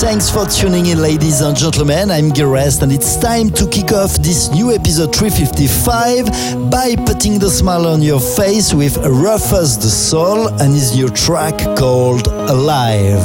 [0.00, 2.10] Thanks for tuning in, ladies and gentlemen.
[2.10, 7.50] I'm Gerest, and it's time to kick off this new episode 355 by putting the
[7.50, 13.22] smile on your face with Rüfüs Du Sol and his new track called Alive.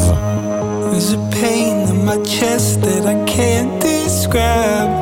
[0.91, 4.94] There's a pain in my chest that I can't describe.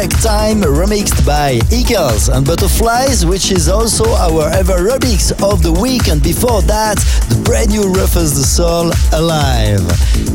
[0.00, 5.72] Perfect Time remixed by Eagles and Butterflies, which is also our ever remix of the
[5.72, 6.96] week, and before that,
[7.50, 9.82] brand new Rüfüs Du Sol Alive.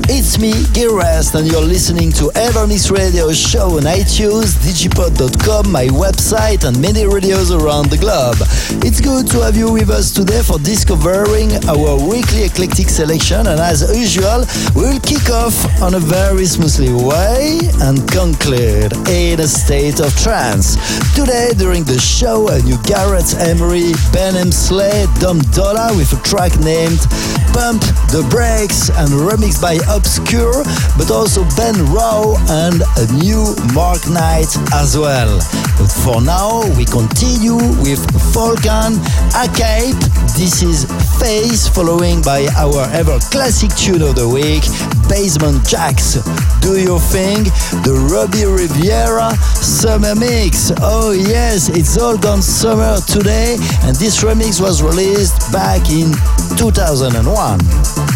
[0.10, 5.88] It's me, Gil Everest, and you're listening to EverMix Radio show on iTunes, digipod.com, my
[5.88, 8.36] website, and many radios around the globe.
[8.84, 13.62] It's good to have you with us today for discovering our weekly eclectic selection, and
[13.62, 14.44] as usual,
[14.76, 20.76] we'll kick off on a very smoothly way and conclude in a state of trance.
[21.16, 26.52] Today, during the show, a new Garrett Emery, Ben Hemsley, Dom Dolla with a track
[26.60, 27.05] named
[27.54, 27.82] Pump
[28.12, 30.64] the Brakes and remixed by Obscure,
[30.98, 35.40] but also Ben Rowe and a new Mark Knight as well.
[35.78, 38.00] But for now, we continue with
[38.34, 39.00] Falcon,
[39.36, 40.00] Acape.
[40.36, 40.86] This is
[41.20, 44.64] Face, following by our ever classic tune of the week,
[45.10, 46.24] Basement Jaxx,
[46.62, 47.44] Do your thing,
[47.84, 50.72] the Robbie Rivera Summer Mix.
[50.82, 56.12] Oh yes, it's all gone summer today, and this remix was released back in
[56.58, 58.15] 2001.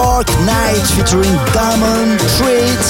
[0.00, 0.10] Me.
[0.20, 2.84] Mark Knight featuring Diamond Treat.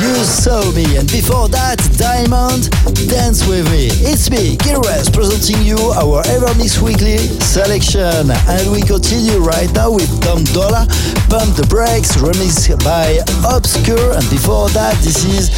[0.00, 2.70] You saw me, and before that, Diamond
[3.08, 3.88] Dance with me.
[4.04, 10.08] It's me, Gilres, presenting you our EverMix Weekly selection, and we continue right now with
[10.22, 10.86] Tom Dollar,
[11.28, 15.52] Pump the Brakes, remixed by Obscure, and before that, this is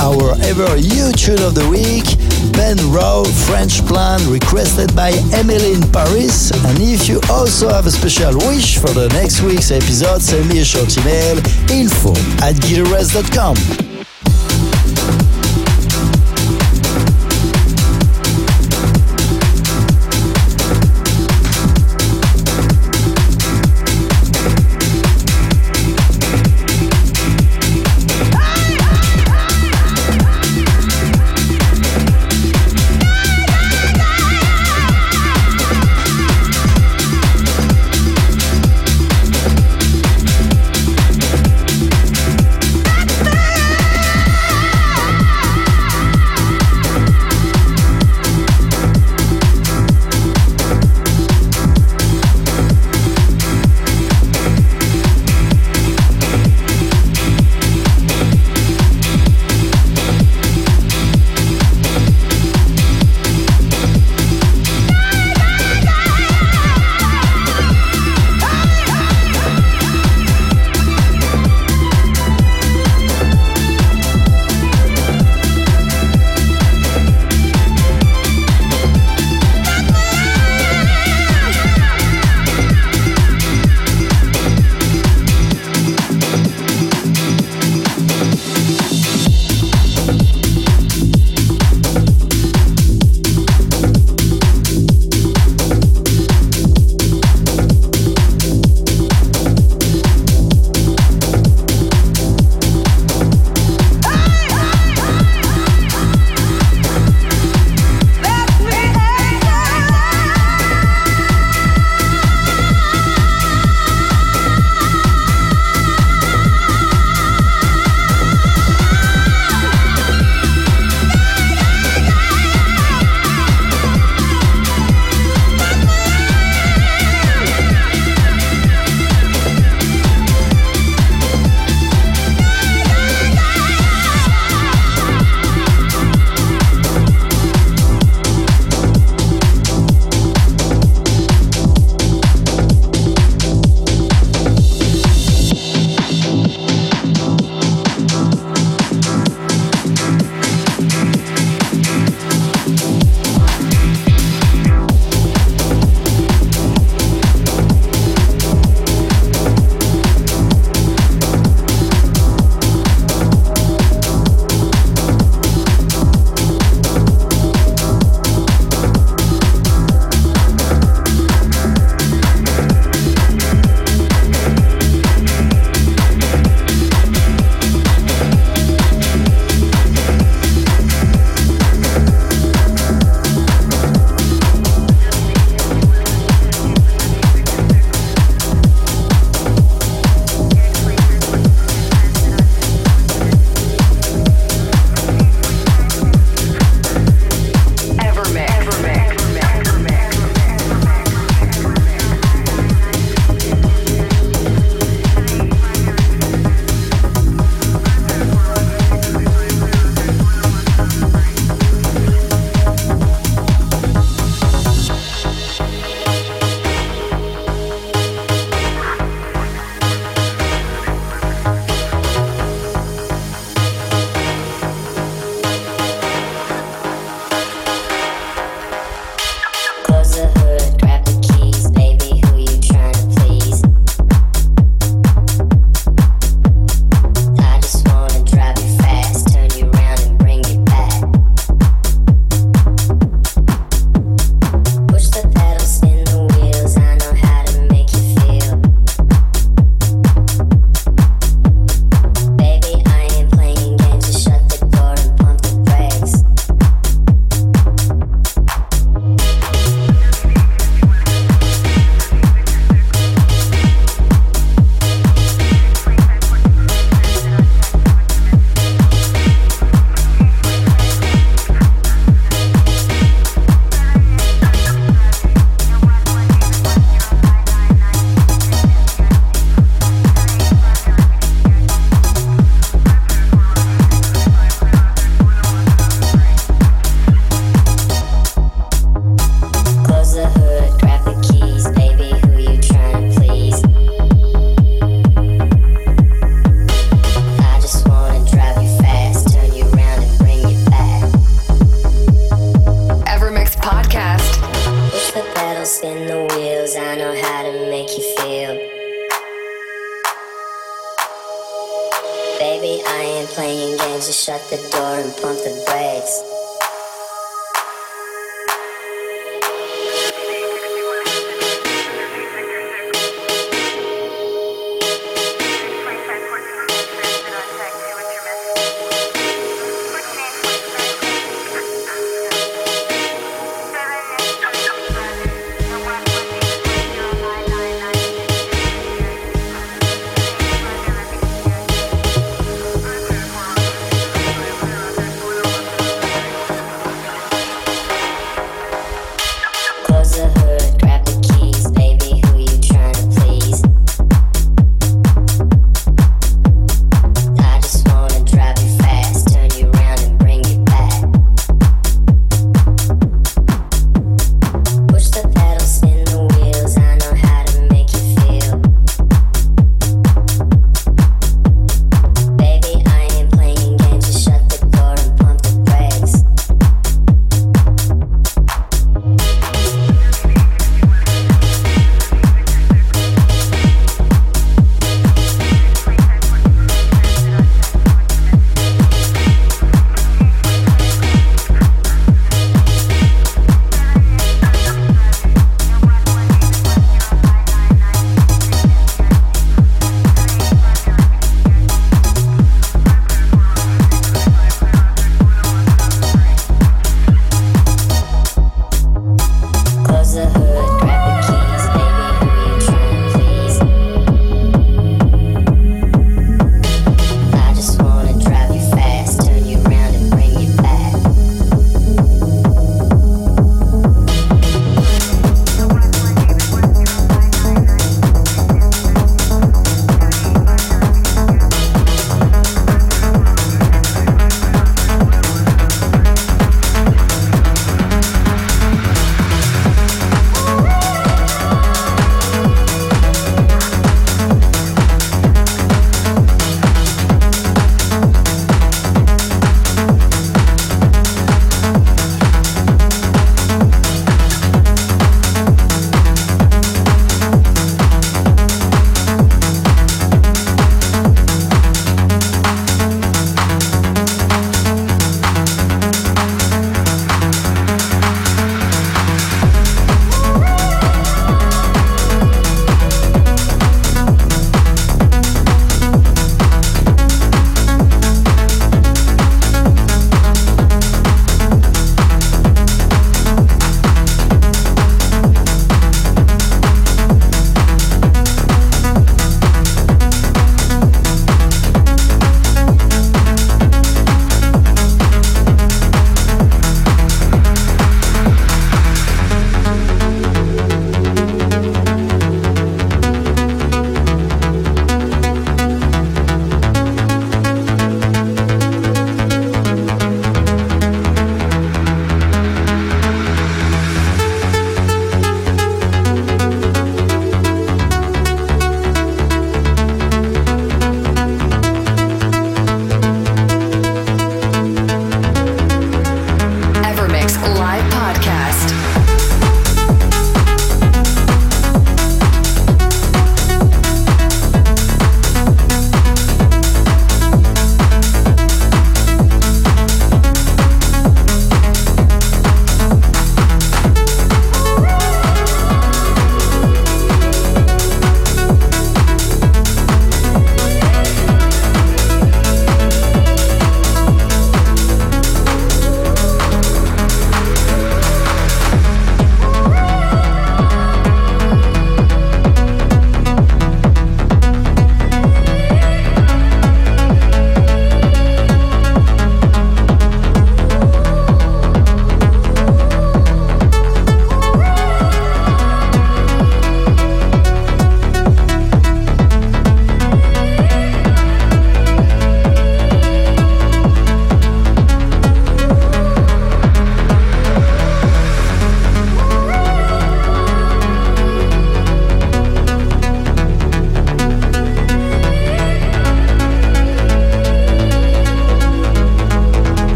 [0.00, 0.76] our ever
[1.16, 2.04] tune of the week,
[2.52, 6.50] Ben Rowe, French Plan, requested by Emily in Paris.
[6.52, 10.60] And if you also have a special wish for the next week's episode, send me
[10.60, 11.38] a short email
[11.70, 13.89] info at guitarres.com.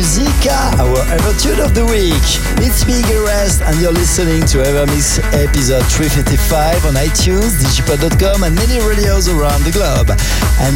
[0.00, 2.24] our Ever Tune of the Week.
[2.64, 8.80] It's me, Rest, and you're listening to EverMix episode 355 on iTunes, digipod.com, and many
[8.80, 10.08] radios around the globe.
[10.56, 10.72] And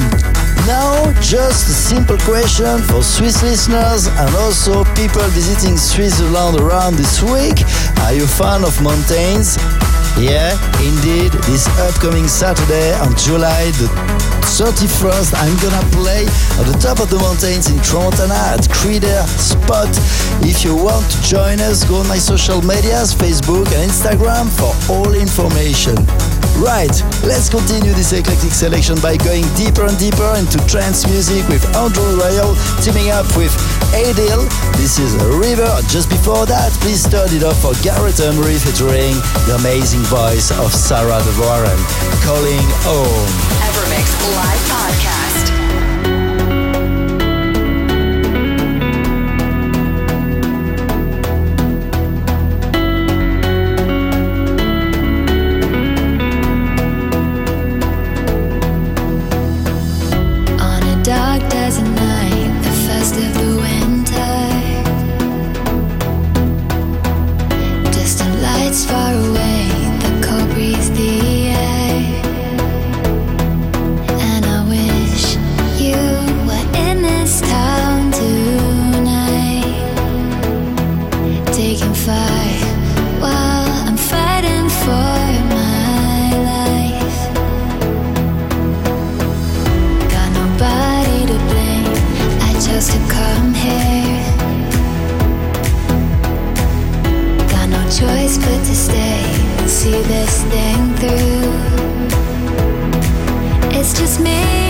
[0.69, 7.23] now, just a simple question for Swiss listeners and also people visiting Switzerland around this
[7.23, 7.65] week.
[8.05, 9.57] Are you a fan of mountains?
[10.21, 10.53] Yeah,
[10.85, 13.89] indeed, this upcoming Saturday on July the
[14.45, 16.25] 31st, I'm gonna play
[16.61, 19.89] at the top of the mountains in Tramontana at Creeder Spot.
[20.43, 24.73] If you want to join us, go on my social medias, Facebook and Instagram for
[24.93, 25.97] all information.
[26.57, 26.95] Right,
[27.27, 32.17] let's continue this eclectic selection by going deeper and deeper into trance music with Andrew
[32.17, 33.53] Rayel teaming up with
[33.93, 34.47] Adil.
[34.77, 35.69] This is a river.
[35.89, 39.19] Just before that, please turn it up for Gareth Emery featuring
[39.51, 41.81] the amazing voice of Sarah De Warren,
[42.23, 43.29] calling home.
[43.67, 45.54] EverMix Live Podcast.
[103.95, 104.64] just me.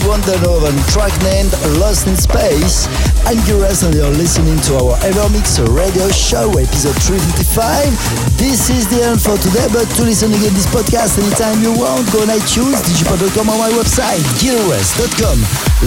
[0.00, 2.88] Van der Noven, track named Lost in Space.
[3.24, 8.36] I'm Gil Everest and you're listening to our EverMix radio show, episode 355.
[8.36, 12.04] This is the end for today, but to listen again this podcast anytime you want,
[12.12, 15.38] go on iTunes, digipod.com or my website, gileverest.com.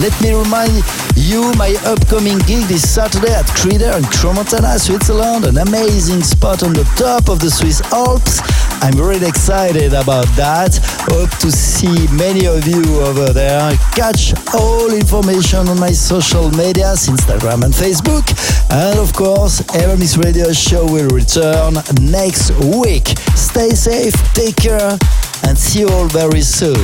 [0.02, 0.82] Let me remind
[1.16, 6.64] you my upcoming gig this Saturday at Cry d'Er in Crans-Montana, Switzerland, an amazing spot
[6.64, 8.42] on the top of the Swiss Alps.
[8.82, 10.80] I'm really excited about that.
[11.12, 13.78] Hope to see many of you over there.
[14.00, 18.24] Catch all information on my social medias, Instagram and Facebook.
[18.72, 21.74] And of course, EverMix Radio Show will return
[22.10, 23.10] next week.
[23.36, 24.98] Stay safe, take care,
[25.44, 26.78] and see you all very soon.